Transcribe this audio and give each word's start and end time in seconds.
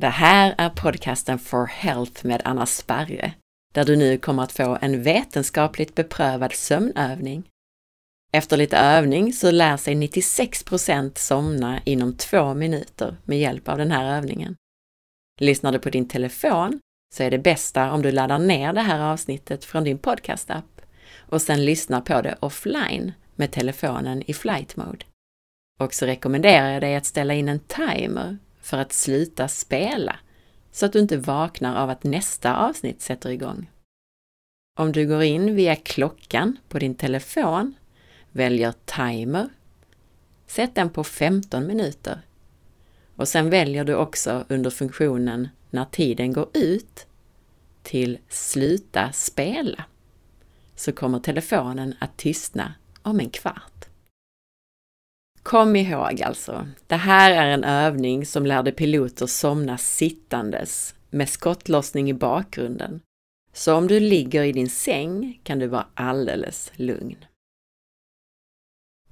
Det 0.00 0.08
här 0.08 0.54
är 0.58 0.70
podcasten 0.70 1.38
For 1.38 1.66
Health 1.66 2.26
med 2.26 2.42
Anna 2.44 2.66
Sparre, 2.66 3.32
där 3.74 3.84
du 3.84 3.96
nu 3.96 4.18
kommer 4.18 4.42
att 4.42 4.52
få 4.52 4.78
en 4.80 5.02
vetenskapligt 5.02 5.94
beprövad 5.94 6.52
sömnövning. 6.52 7.48
Efter 8.32 8.56
lite 8.56 8.76
övning 8.76 9.32
så 9.32 9.50
lär 9.50 9.76
sig 9.76 9.94
96% 9.94 11.18
somna 11.18 11.80
inom 11.84 12.16
två 12.16 12.54
minuter 12.54 13.16
med 13.24 13.38
hjälp 13.38 13.68
av 13.68 13.78
den 13.78 13.90
här 13.90 14.16
övningen. 14.16 14.56
Lyssnar 15.40 15.72
du 15.72 15.78
på 15.78 15.90
din 15.90 16.08
telefon 16.08 16.80
så 17.14 17.22
är 17.22 17.30
det 17.30 17.38
bästa 17.38 17.92
om 17.92 18.02
du 18.02 18.10
laddar 18.12 18.38
ner 18.38 18.72
det 18.72 18.80
här 18.80 19.12
avsnittet 19.12 19.64
från 19.64 19.84
din 19.84 19.98
podcastapp 19.98 20.80
och 21.18 21.42
sen 21.42 21.64
lyssnar 21.64 22.00
på 22.00 22.22
det 22.22 22.36
offline 22.40 23.12
med 23.36 23.52
telefonen 23.52 24.22
i 24.26 24.34
flight 24.34 24.76
mode. 24.76 25.06
Och 25.80 25.94
så 25.94 26.06
rekommenderar 26.06 26.70
jag 26.70 26.82
dig 26.82 26.96
att 26.96 27.06
ställa 27.06 27.34
in 27.34 27.48
en 27.48 27.60
timer 27.60 28.38
för 28.66 28.78
att 28.78 28.92
sluta 28.92 29.48
spela 29.48 30.18
så 30.72 30.86
att 30.86 30.92
du 30.92 30.98
inte 30.98 31.16
vaknar 31.16 31.76
av 31.76 31.90
att 31.90 32.04
nästa 32.04 32.56
avsnitt 32.56 33.02
sätter 33.02 33.30
igång. 33.30 33.70
Om 34.78 34.92
du 34.92 35.06
går 35.06 35.22
in 35.22 35.54
via 35.54 35.76
klockan 35.76 36.58
på 36.68 36.78
din 36.78 36.94
telefon, 36.94 37.74
väljer 38.32 38.74
timer, 38.84 39.48
sätt 40.46 40.74
den 40.74 40.90
på 40.90 41.04
15 41.04 41.66
minuter 41.66 42.20
och 43.16 43.28
sen 43.28 43.50
väljer 43.50 43.84
du 43.84 43.94
också 43.94 44.44
under 44.48 44.70
funktionen 44.70 45.48
när 45.70 45.84
tiden 45.84 46.32
går 46.32 46.48
ut 46.54 47.06
till 47.82 48.18
sluta 48.28 49.12
spela 49.12 49.84
så 50.74 50.92
kommer 50.92 51.18
telefonen 51.18 51.94
att 51.98 52.16
tystna 52.16 52.74
om 53.02 53.20
en 53.20 53.30
kvart. 53.30 53.75
Kom 55.46 55.76
ihåg 55.76 56.22
alltså, 56.22 56.68
det 56.86 56.96
här 56.96 57.30
är 57.30 57.50
en 57.50 57.64
övning 57.64 58.26
som 58.26 58.46
lärde 58.46 58.72
piloter 58.72 59.26
somna 59.26 59.78
sittandes 59.78 60.94
med 61.10 61.28
skottlossning 61.28 62.10
i 62.10 62.14
bakgrunden. 62.14 63.00
Så 63.52 63.74
om 63.74 63.86
du 63.86 64.00
ligger 64.00 64.42
i 64.42 64.52
din 64.52 64.70
säng 64.70 65.40
kan 65.44 65.58
du 65.58 65.66
vara 65.66 65.86
alldeles 65.94 66.72
lugn. 66.76 67.24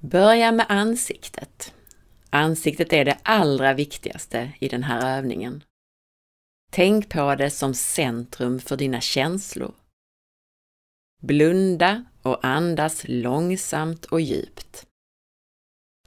Börja 0.00 0.52
med 0.52 0.66
ansiktet. 0.68 1.74
Ansiktet 2.30 2.92
är 2.92 3.04
det 3.04 3.18
allra 3.22 3.74
viktigaste 3.74 4.52
i 4.58 4.68
den 4.68 4.82
här 4.82 5.18
övningen. 5.18 5.62
Tänk 6.72 7.08
på 7.08 7.34
det 7.34 7.50
som 7.50 7.74
centrum 7.74 8.60
för 8.60 8.76
dina 8.76 9.00
känslor. 9.00 9.74
Blunda 11.22 12.04
och 12.22 12.44
andas 12.44 13.04
långsamt 13.08 14.04
och 14.04 14.20
djupt. 14.20 14.86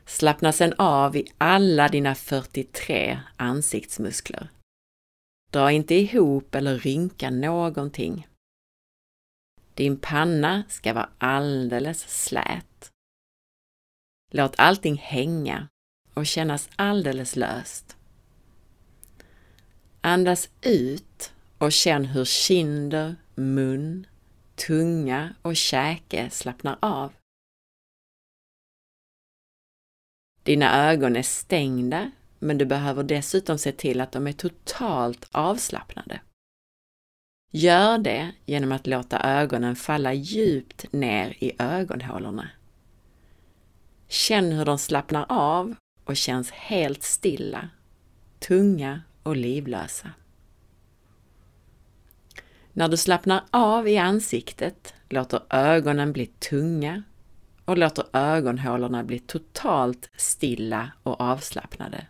Slappna 0.07 0.51
sedan 0.51 0.73
av 0.77 1.15
i 1.15 1.31
alla 1.37 1.87
dina 1.87 2.15
43 2.15 3.19
ansiktsmuskler. 3.37 4.49
Dra 5.51 5.71
inte 5.71 5.95
ihop 5.95 6.55
eller 6.55 6.79
rynka 6.79 7.29
någonting. 7.29 8.27
Din 9.73 9.97
panna 9.97 10.63
ska 10.69 10.93
vara 10.93 11.09
alldeles 11.17 12.25
slät. 12.25 12.91
Låt 14.31 14.53
allting 14.57 14.97
hänga 14.97 15.67
och 16.13 16.25
kännas 16.25 16.69
alldeles 16.75 17.35
löst. 17.35 17.97
Andas 20.01 20.49
ut 20.61 21.33
och 21.57 21.71
känn 21.71 22.05
hur 22.05 22.25
kinder, 22.25 23.15
mun, 23.35 24.07
tunga 24.55 25.35
och 25.41 25.55
käke 25.55 26.29
slappnar 26.29 26.77
av. 26.81 27.13
Dina 30.47 30.89
ögon 30.89 31.15
är 31.15 31.23
stängda, 31.23 32.11
men 32.39 32.57
du 32.57 32.65
behöver 32.65 33.03
dessutom 33.03 33.57
se 33.57 33.71
till 33.71 34.01
att 34.01 34.11
de 34.11 34.27
är 34.27 34.31
totalt 34.31 35.29
avslappnade. 35.31 36.21
Gör 37.51 37.97
det 37.97 38.31
genom 38.45 38.71
att 38.71 38.87
låta 38.87 39.19
ögonen 39.19 39.75
falla 39.75 40.13
djupt 40.13 40.93
ner 40.93 41.35
i 41.39 41.51
ögonhålorna. 41.59 42.49
Känn 44.07 44.51
hur 44.51 44.65
de 44.65 44.77
slappnar 44.77 45.25
av 45.29 45.75
och 46.03 46.17
känns 46.17 46.51
helt 46.51 47.03
stilla, 47.03 47.69
tunga 48.39 49.01
och 49.23 49.35
livlösa. 49.35 50.09
När 52.73 52.87
du 52.87 52.97
slappnar 52.97 53.43
av 53.51 53.87
i 53.87 53.97
ansiktet 53.97 54.93
låter 55.09 55.41
ögonen 55.49 56.13
bli 56.13 56.25
tunga 56.25 57.03
och 57.67 57.77
låter 57.77 58.05
ögonhålorna 58.13 59.03
bli 59.03 59.19
totalt 59.19 60.09
stilla 60.15 60.91
och 61.03 61.21
avslappnade. 61.21 62.07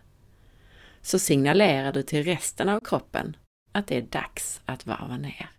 Så 1.00 1.18
signalerar 1.18 1.92
du 1.92 2.02
till 2.02 2.24
resten 2.24 2.68
av 2.68 2.80
kroppen 2.80 3.36
att 3.72 3.86
det 3.86 3.96
är 3.96 4.02
dags 4.02 4.60
att 4.64 4.86
varva 4.86 5.16
ner. 5.16 5.50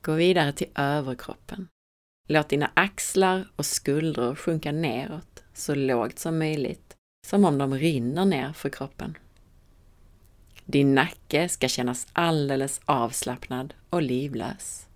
Gå 0.00 0.14
vidare 0.14 0.52
till 0.52 0.70
överkroppen. 0.74 1.68
Låt 2.28 2.48
dina 2.48 2.70
axlar 2.74 3.48
och 3.56 3.66
skuldror 3.66 4.34
sjunka 4.34 4.72
neråt 4.72 5.44
så 5.54 5.74
lågt 5.74 6.18
som 6.18 6.38
möjligt, 6.38 6.96
som 7.26 7.44
om 7.44 7.58
de 7.58 7.74
rinner 7.74 8.24
ner 8.24 8.52
för 8.52 8.68
kroppen. 8.68 9.18
Din 10.64 10.94
nacke 10.94 11.48
ska 11.48 11.68
kännas 11.68 12.06
alldeles 12.12 12.80
avslappnad 12.84 13.74
och 13.90 14.02
livlös. 14.02 14.87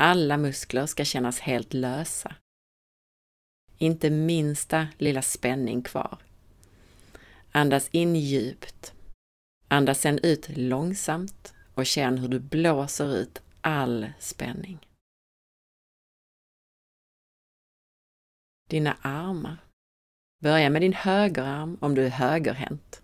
Alla 0.00 0.36
muskler 0.36 0.86
ska 0.86 1.04
kännas 1.04 1.40
helt 1.40 1.74
lösa. 1.74 2.34
Inte 3.78 4.10
minsta 4.10 4.88
lilla 4.98 5.22
spänning 5.22 5.82
kvar. 5.82 6.18
Andas 7.52 7.88
in 7.92 8.16
djupt. 8.16 8.94
Andas 9.68 10.00
sedan 10.00 10.18
ut 10.22 10.48
långsamt 10.48 11.54
och 11.74 11.86
känn 11.86 12.18
hur 12.18 12.28
du 12.28 12.38
blåser 12.40 13.16
ut 13.16 13.42
all 13.60 14.12
spänning. 14.18 14.78
Dina 18.68 18.96
armar. 19.02 19.56
Börja 20.42 20.70
med 20.70 20.82
din 20.82 20.92
högerarm 20.92 21.78
om 21.80 21.94
du 21.94 22.06
är 22.06 22.10
högerhänt. 22.10 23.02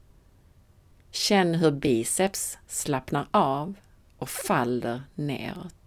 Känn 1.11 1.55
hur 1.55 1.71
biceps 1.71 2.59
slappnar 2.67 3.29
av 3.31 3.75
och 4.19 4.29
faller 4.29 5.03
neråt. 5.15 5.84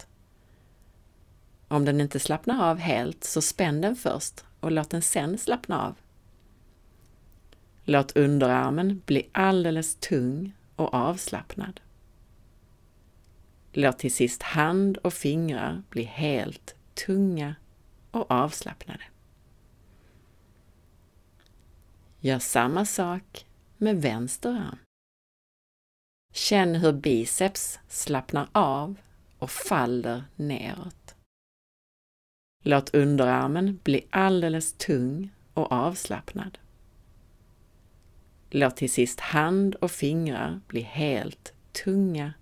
Om 1.67 1.85
den 1.85 2.01
inte 2.01 2.19
slappnar 2.19 2.69
av 2.69 2.77
helt, 2.77 3.23
så 3.23 3.41
spänn 3.41 3.81
den 3.81 3.95
först 3.95 4.45
och 4.59 4.71
låt 4.71 4.89
den 4.89 5.01
sen 5.01 5.37
slappna 5.37 5.81
av. 5.81 5.95
Låt 7.83 8.17
underarmen 8.17 9.01
bli 9.05 9.29
alldeles 9.31 9.95
tung 9.95 10.53
och 10.75 10.93
avslappnad. 10.93 11.79
Låt 13.71 13.99
till 13.99 14.13
sist 14.13 14.43
hand 14.43 14.97
och 14.97 15.13
fingrar 15.13 15.83
bli 15.89 16.03
helt 16.03 16.75
tunga 17.05 17.55
och 18.11 18.31
avslappnade. 18.31 19.03
Gör 22.19 22.39
samma 22.39 22.85
sak 22.85 23.45
med 23.77 24.01
vänster 24.01 24.49
arm. 24.49 24.79
Känn 26.33 26.75
hur 26.75 26.93
biceps 26.93 27.79
slappnar 27.87 28.49
av 28.51 28.95
och 29.39 29.51
faller 29.51 30.23
neråt. 30.35 31.06
Låt 32.69 32.95
underarmen 32.95 33.79
bli 33.83 34.05
alldeles 34.09 34.73
tung 34.73 35.31
och 35.53 35.71
avslappnad. 35.71 36.57
Låt 38.49 38.75
till 38.75 38.91
sist 38.91 39.19
hand 39.19 39.75
och 39.75 39.91
fingrar 39.91 40.61
bli 40.67 40.81
helt 40.81 41.53
tunga 41.83 42.33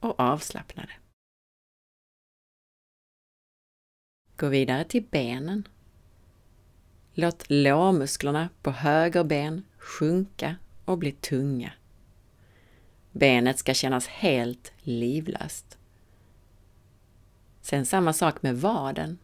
och 0.00 0.20
avslappnade. 0.20 0.92
Gå 4.36 4.48
vidare 4.48 4.84
till 4.84 5.04
benen. 5.10 5.68
Låt 7.14 7.50
lårmusklerna 7.50 8.48
på 8.62 8.70
höger 8.70 9.24
ben 9.24 9.64
sjunka 9.76 10.56
och 10.84 10.98
bli 10.98 11.12
tunga. 11.12 11.72
Benet 13.12 13.58
ska 13.58 13.74
kännas 13.74 14.06
helt 14.06 14.72
livlöst. 14.78 15.78
Sen 17.60 17.86
samma 17.86 18.12
sak 18.12 18.42
med 18.42 18.60
vaden, 18.60 19.18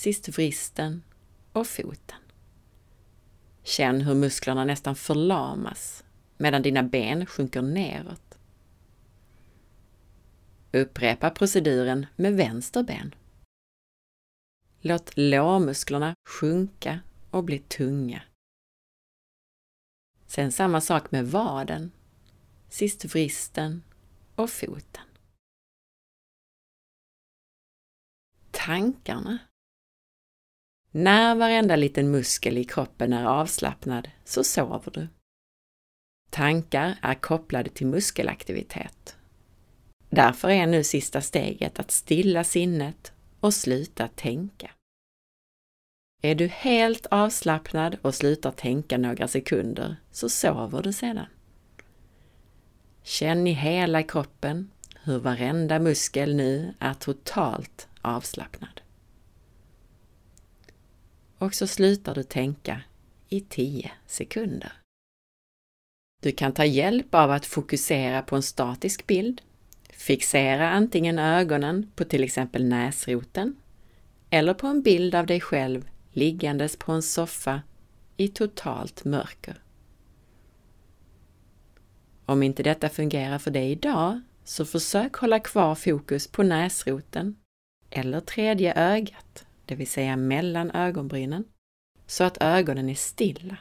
sist 0.00 0.28
vristen 0.28 1.02
och 1.52 1.66
foten. 1.66 2.18
Känn 3.62 4.00
hur 4.00 4.14
musklerna 4.14 4.64
nästan 4.64 4.96
förlamas 4.96 6.04
medan 6.36 6.62
dina 6.62 6.82
ben 6.82 7.26
sjunker 7.26 7.62
neråt. 7.62 8.38
Upprepa 10.72 11.30
proceduren 11.30 12.06
med 12.16 12.36
vänster 12.36 12.82
ben. 12.82 13.14
Låt 14.80 15.16
lårmusklerna 15.16 16.14
sjunka 16.28 17.00
och 17.30 17.44
bli 17.44 17.58
tunga. 17.58 18.22
Sen 20.26 20.52
samma 20.52 20.80
sak 20.80 21.10
med 21.10 21.26
vaden, 21.26 21.92
sist 22.68 23.04
vristen 23.04 23.82
och 24.34 24.50
foten. 24.50 25.06
Tankarna. 28.50 29.38
När 30.90 31.34
varenda 31.34 31.76
liten 31.76 32.10
muskel 32.10 32.58
i 32.58 32.64
kroppen 32.64 33.12
är 33.12 33.24
avslappnad 33.24 34.08
så 34.24 34.44
sover 34.44 34.92
du. 34.92 35.08
Tankar 36.30 36.98
är 37.02 37.14
kopplade 37.14 37.70
till 37.70 37.86
muskelaktivitet. 37.86 39.16
Därför 40.08 40.48
är 40.48 40.66
nu 40.66 40.84
sista 40.84 41.20
steget 41.20 41.78
att 41.78 41.90
stilla 41.90 42.44
sinnet 42.44 43.12
och 43.40 43.54
sluta 43.54 44.08
tänka. 44.08 44.70
Är 46.22 46.34
du 46.34 46.46
helt 46.46 47.06
avslappnad 47.10 47.96
och 48.02 48.14
slutar 48.14 48.52
tänka 48.52 48.98
några 48.98 49.28
sekunder 49.28 49.96
så 50.10 50.28
sover 50.28 50.82
du 50.82 50.92
sedan. 50.92 51.26
Känn 53.02 53.46
i 53.46 53.52
hela 53.52 54.02
kroppen 54.02 54.70
hur 55.02 55.18
varenda 55.18 55.78
muskel 55.78 56.34
nu 56.36 56.74
är 56.78 56.94
totalt 56.94 57.88
avslappnad. 58.02 58.80
Och 61.40 61.54
så 61.54 61.66
slutar 61.66 62.14
du 62.14 62.22
tänka 62.22 62.80
i 63.28 63.40
10 63.40 63.90
sekunder. 64.06 64.72
Du 66.22 66.32
kan 66.32 66.52
ta 66.52 66.64
hjälp 66.64 67.14
av 67.14 67.30
att 67.30 67.46
fokusera 67.46 68.22
på 68.22 68.36
en 68.36 68.42
statisk 68.42 69.06
bild. 69.06 69.42
Fixera 69.90 70.70
antingen 70.70 71.18
ögonen 71.18 71.90
på 71.94 72.04
till 72.04 72.24
exempel 72.24 72.64
näsroten 72.64 73.56
eller 74.30 74.54
på 74.54 74.66
en 74.66 74.82
bild 74.82 75.14
av 75.14 75.26
dig 75.26 75.40
själv 75.40 75.88
liggandes 76.12 76.76
på 76.76 76.92
en 76.92 77.02
soffa 77.02 77.62
i 78.16 78.28
totalt 78.28 79.04
mörker. 79.04 79.62
Om 82.26 82.42
inte 82.42 82.62
detta 82.62 82.88
fungerar 82.88 83.38
för 83.38 83.50
dig 83.50 83.70
idag 83.70 84.20
så 84.44 84.64
försök 84.64 85.16
hålla 85.16 85.40
kvar 85.40 85.74
fokus 85.74 86.26
på 86.26 86.42
näsroten 86.42 87.36
eller 87.90 88.20
tredje 88.20 88.74
ögat, 88.74 89.46
det 89.70 89.76
vill 89.76 89.90
säga 89.90 90.16
mellan 90.16 90.70
ögonbrynen, 90.70 91.44
så 92.06 92.24
att 92.24 92.38
ögonen 92.40 92.88
är 92.88 92.94
stilla. 92.94 93.56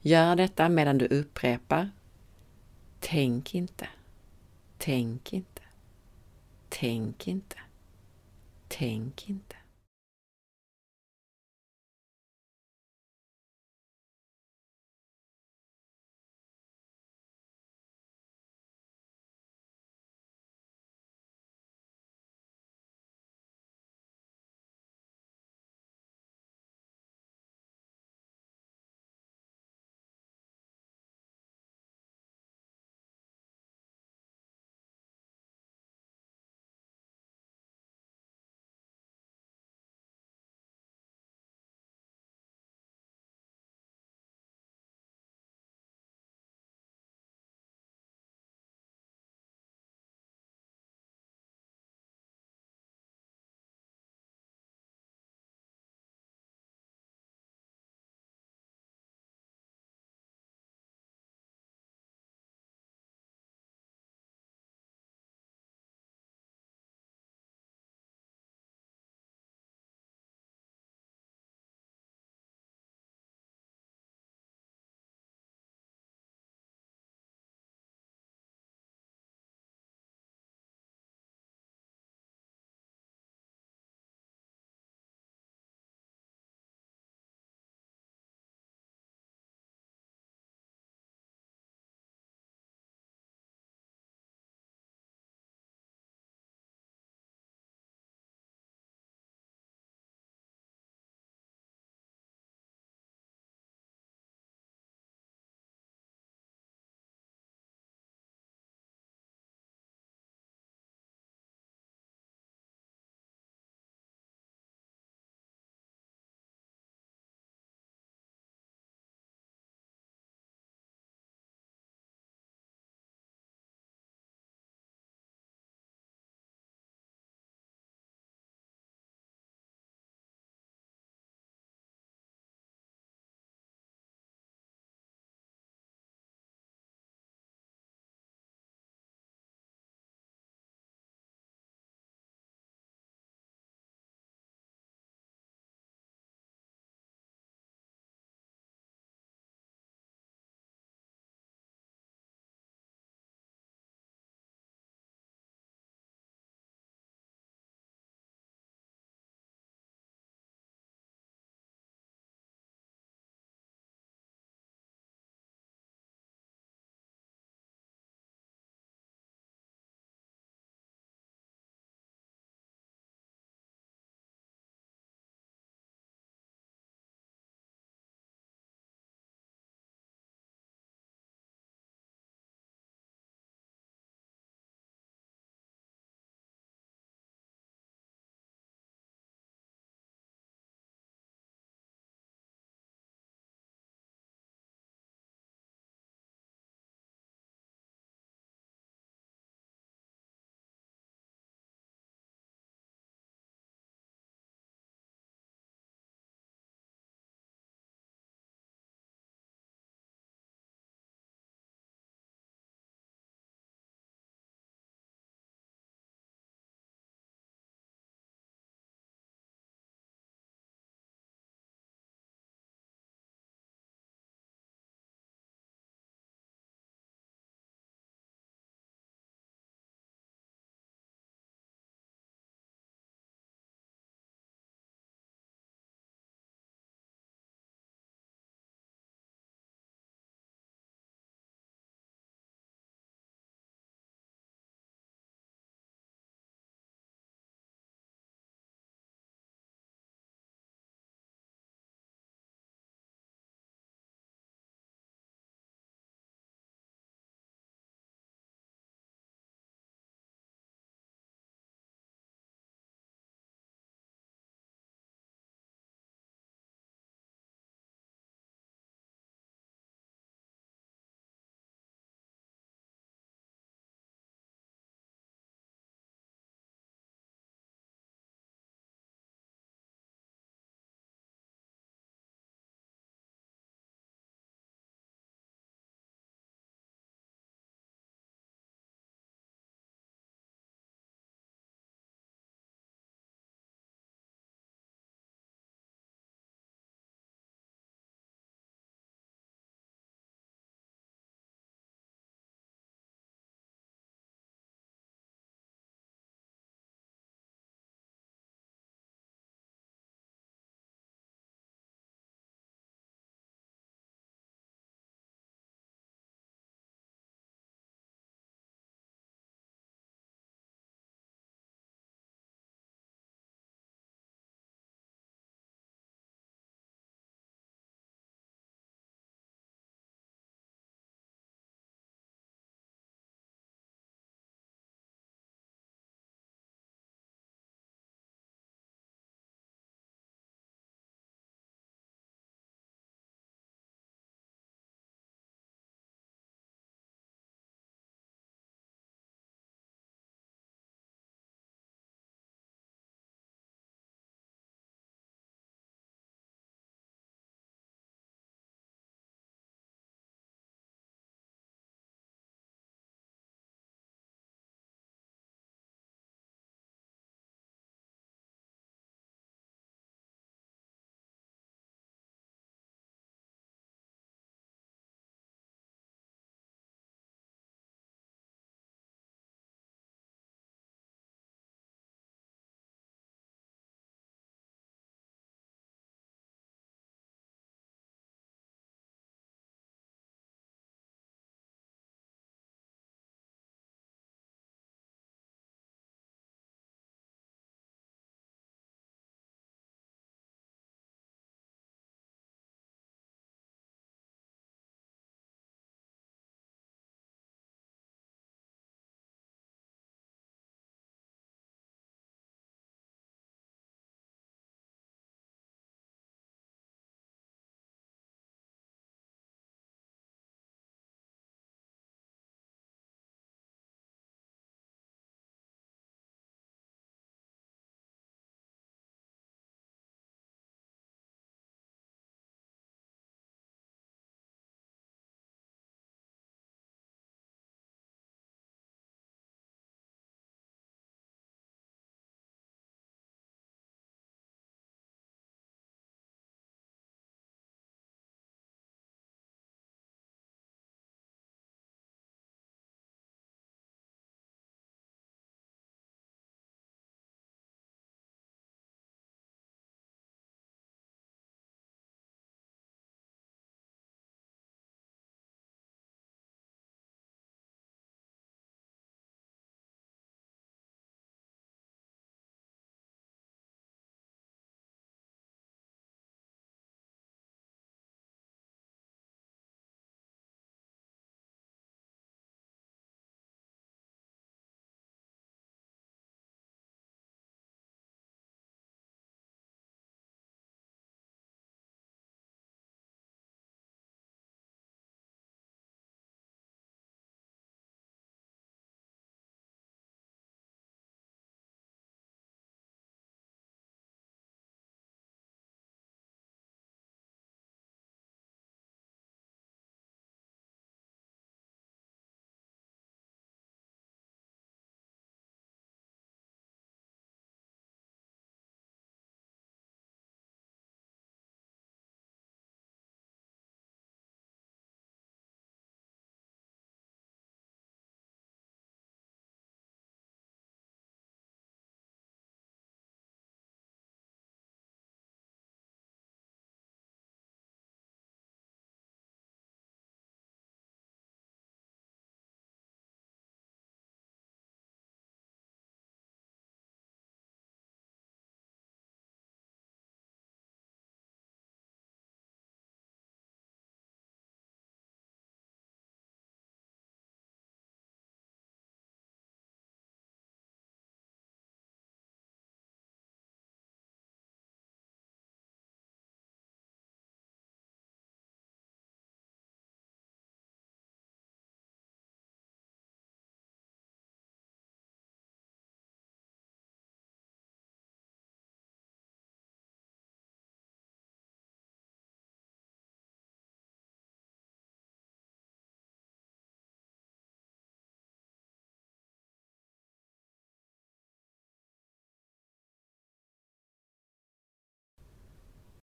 Gör 0.00 0.36
detta 0.36 0.68
medan 0.68 0.98
du 0.98 1.06
upprepar 1.06 1.90
Tänk 3.00 3.54
inte. 3.54 3.88
Tänk 4.78 5.32
inte. 5.32 5.62
Tänk 6.68 7.28
inte. 7.28 7.56
Tänk 8.68 9.30
inte. 9.30 9.55